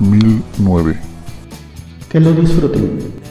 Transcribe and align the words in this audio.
2009. 0.00 0.98
Que 2.08 2.20
lo 2.20 2.32
disfruten. 2.32 3.23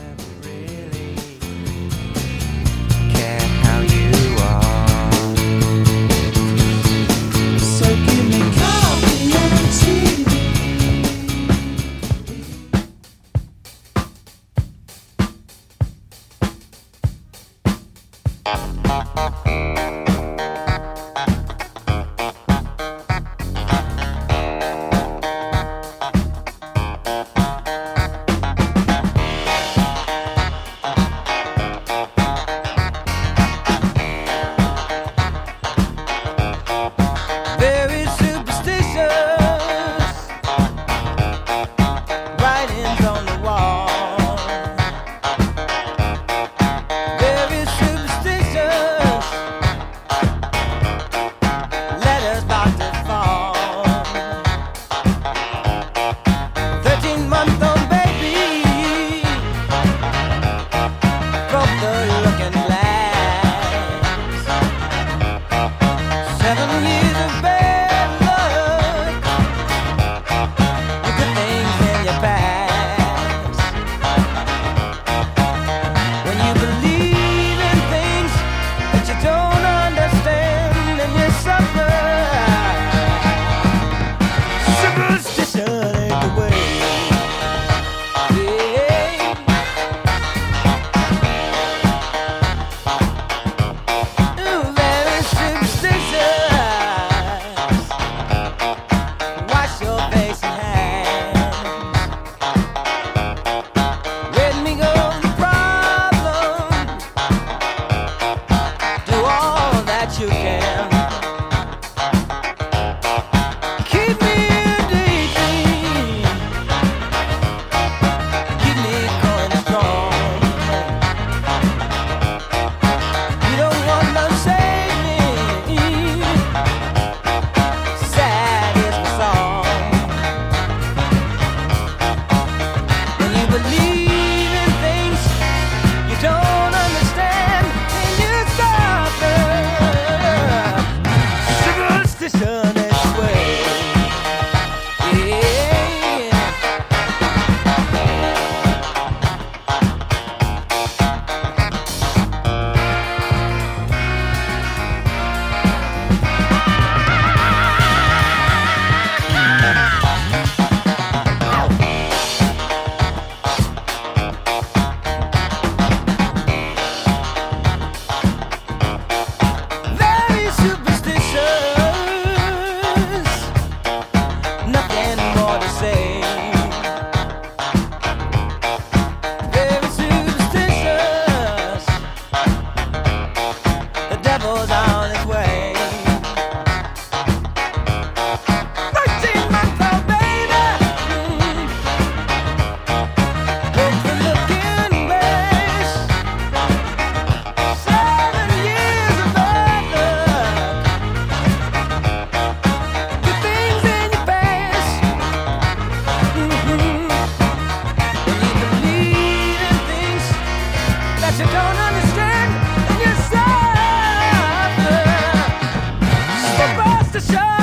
to 217.13 217.19
show. 217.19 217.62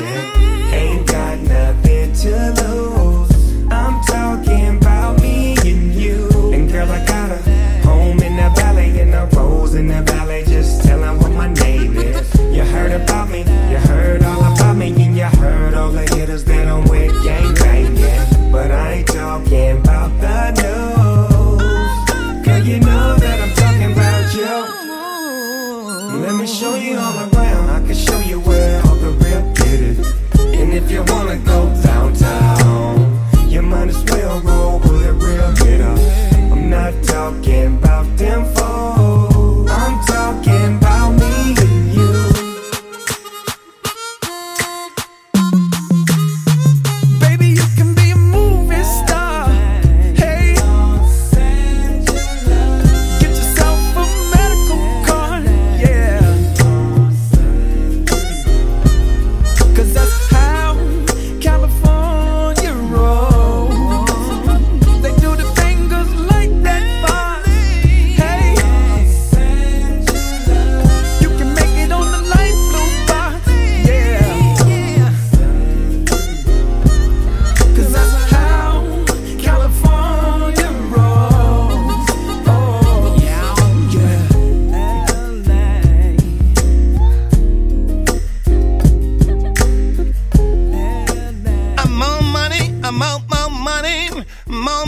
Ain't 0.00 1.06
got 1.06 1.38
nothing 1.40 2.12
to 2.14 2.52
lose. 2.52 2.61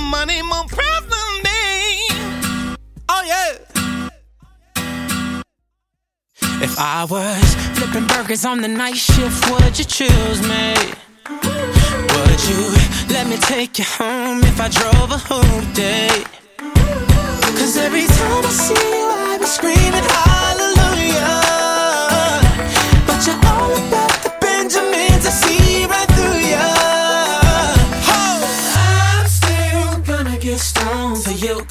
money 0.04 0.42
more 0.42 0.64
present 0.64 1.48
Oh 3.08 3.22
yeah. 3.26 3.58
If 6.62 6.78
I 6.78 7.04
was 7.04 7.54
flipping 7.76 8.06
burgers 8.06 8.44
on 8.44 8.60
the 8.60 8.68
night 8.68 8.96
shift, 8.96 9.50
would 9.50 9.78
you 9.78 9.84
choose 9.84 10.40
me? 10.42 10.74
Would 12.14 12.40
you 12.48 12.62
let 13.14 13.26
me 13.28 13.36
take 13.36 13.78
you 13.78 13.84
home 13.84 14.42
if 14.44 14.60
I 14.60 14.68
drove 14.68 15.10
a 15.10 15.18
whole 15.18 15.64
day? 15.74 16.24
Cause 17.58 17.76
every 17.76 18.06
time 18.06 18.44
I 18.44 18.52
see 18.64 18.74
you, 18.74 19.06
I 19.10 19.38
be 19.38 19.46
screaming 19.46 20.06
hallelujah. 20.16 21.34
But 23.06 23.26
you're 23.26 23.42
all 23.52 23.72
about 23.86 24.22
the 24.24 24.32
Benjamins 24.40 25.26
I 25.26 25.30
see. 25.30 25.63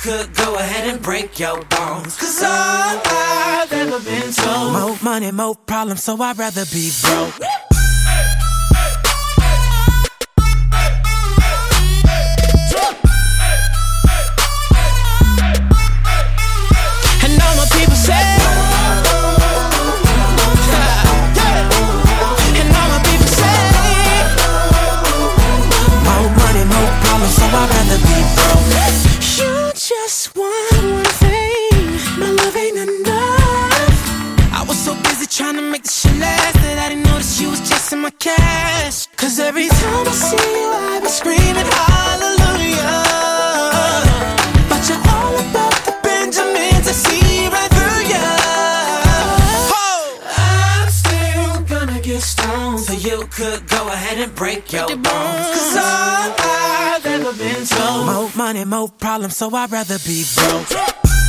could 0.03 0.35
go 0.35 0.55
ahead 0.55 0.89
and 0.89 1.01
break 1.01 1.39
your 1.39 1.63
bones. 1.63 2.17
Cause 2.17 2.43
all 2.43 3.01
I've 3.05 3.71
ever 3.71 3.99
been 4.01 4.33
told. 4.33 4.73
More 4.73 4.97
money, 5.01 5.31
more 5.31 5.55
problems, 5.55 6.03
so 6.03 6.21
I'd 6.21 6.37
rather 6.37 6.65
be 6.65 6.91
broke. 7.01 7.72
your 54.73 54.87
bones. 54.87 55.05
Cause 55.05 55.77
all 55.77 56.33
I've 56.37 57.05
ever 57.05 57.33
been 57.33 57.65
told. 57.65 58.05
More 58.05 58.31
money, 58.35 58.65
more 58.65 58.89
problems, 58.89 59.37
so 59.37 59.53
I'd 59.55 59.71
rather 59.71 59.97
be 59.99 60.23
broke. 60.35 61.22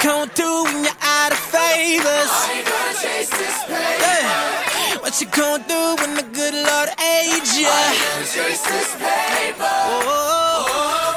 come 0.00 0.28
through 0.30 0.64
when 0.64 0.84
you're 0.84 1.02
out 1.02 1.32
of 1.32 1.38
favors. 1.38 2.32
I 2.32 2.52
ain't 2.56 2.66
gonna 2.66 2.94
chase 3.04 3.28
this 3.28 3.56
paper. 3.68 4.00
Yeah. 4.00 5.00
What 5.00 5.20
you 5.20 5.26
gonna 5.28 5.64
do 5.68 5.96
when 6.00 6.14
the 6.16 6.22
good 6.32 6.54
Lord 6.54 6.88
aids 6.98 7.58
you? 7.58 7.68
I 7.68 7.92
ain't 7.92 8.00
gonna 8.00 8.24
chase 8.24 8.62
this 8.64 8.90
paper. 8.96 9.76
Whoa, 9.92 10.64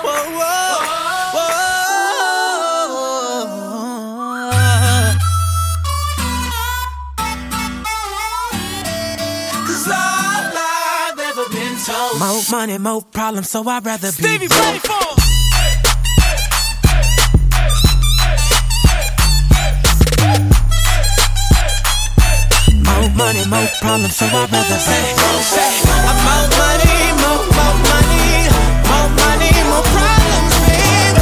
whoa, 0.04 0.38
whoa. 0.38 0.60
More 12.20 12.42
money, 12.52 12.78
more 12.78 13.02
problems, 13.02 13.50
so 13.50 13.68
I'd 13.68 13.86
rather 13.86 14.12
Stevie 14.12 14.48
be 14.48 14.48
broke. 14.48 15.23
Money, 26.58 27.12
more, 27.20 27.44
more 27.58 27.76
money, 27.92 28.48
more 28.88 29.10
money, 29.20 29.52
more 29.68 29.84
problems, 29.92 30.56
babe. 30.64 31.18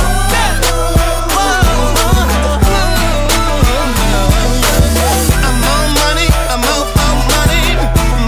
I'm 5.42 5.56
more 5.66 5.88
money, 6.02 6.28
more, 6.62 6.86
more 6.98 7.18
money, 7.32 7.64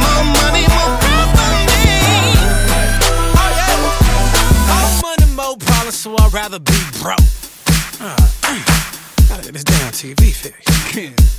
more 0.01 0.23
money, 0.37 0.63
more 0.73 0.93
problems. 1.03 1.71
Yeah. 1.85 2.41
More 4.71 4.93
money, 5.05 5.27
more 5.35 5.57
problems, 5.57 5.97
so 5.97 6.09
I'd 6.17 6.33
rather 6.33 6.59
be 6.59 6.79
broke. 7.01 7.19
Uh, 8.01 8.15
uh, 8.43 8.57
gotta 9.29 9.43
get 9.43 9.53
this 9.53 9.63
damn 9.63 9.91
TV 9.91 10.33
fixed. 10.33 10.69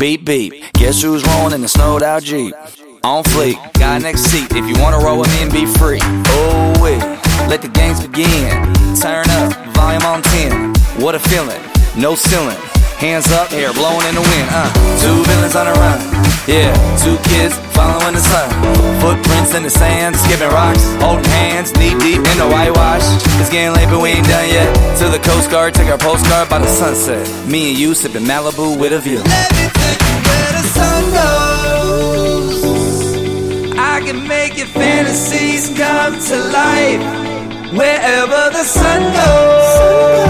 Beep, 0.00 0.24
beep. 0.24 0.54
Guess 0.72 1.02
who's 1.02 1.22
rolling 1.26 1.52
in 1.52 1.60
the 1.60 1.68
snowed 1.68 2.02
out 2.02 2.22
Jeep? 2.22 2.54
On 3.04 3.22
fleek, 3.22 3.56
guy 3.74 3.98
next 3.98 4.22
seat. 4.22 4.48
If 4.50 4.66
you 4.66 4.82
wanna 4.82 4.98
roll 4.98 5.18
with 5.18 5.28
me 5.28 5.42
and 5.42 5.52
be 5.52 5.66
free. 5.66 5.98
Oh, 6.02 6.74
wait, 6.80 7.00
let 7.48 7.60
the 7.60 7.68
games 7.68 8.00
begin. 8.00 8.50
Turn 8.96 9.28
up, 9.28 9.52
volume 9.74 10.02
on 10.02 10.22
10. 10.22 10.74
What 11.02 11.14
a 11.14 11.18
feeling, 11.18 11.60
no 11.96 12.14
ceiling. 12.14 12.69
Hands 13.00 13.24
up, 13.32 13.48
hair 13.48 13.72
blowing 13.72 14.06
in 14.08 14.14
the 14.14 14.20
wind. 14.20 14.48
Uh, 14.52 14.68
two 15.00 15.24
villains 15.24 15.56
on 15.56 15.64
the 15.64 15.72
run. 15.72 15.98
Yeah, 16.44 16.68
two 17.00 17.16
kids 17.32 17.56
following 17.72 18.12
the 18.12 18.20
sun. 18.20 18.52
Footprints 19.00 19.54
in 19.54 19.62
the 19.62 19.70
sand, 19.70 20.16
skipping 20.16 20.50
rocks, 20.52 20.84
holding 21.00 21.24
hands, 21.32 21.72
knee 21.80 21.96
deep 21.96 22.20
in 22.20 22.36
the 22.36 22.46
whitewash. 22.46 23.00
It's 23.40 23.48
getting 23.48 23.72
late, 23.72 23.88
but 23.88 24.02
we 24.02 24.10
ain't 24.10 24.28
done 24.28 24.46
yet. 24.50 24.68
To 24.98 25.08
the 25.08 25.18
Coast 25.18 25.50
Guard, 25.50 25.72
take 25.72 25.88
our 25.88 25.96
postcard 25.96 26.50
by 26.50 26.58
the 26.58 26.66
sunset. 26.66 27.24
Me 27.48 27.70
and 27.70 27.78
you 27.78 27.94
sipping 27.94 28.24
Malibu 28.24 28.78
with 28.78 28.92
a 28.92 29.00
view. 29.00 29.24
Where 29.24 30.52
the 30.52 30.64
sun 30.76 31.02
goes. 31.16 32.60
I 33.78 34.02
can 34.04 34.28
make 34.28 34.58
your 34.58 34.66
fantasies 34.66 35.70
come 35.70 36.20
to 36.20 36.36
life. 36.52 37.00
Wherever 37.72 38.50
the 38.52 38.64
sun 38.64 39.00
goes. 39.14 40.29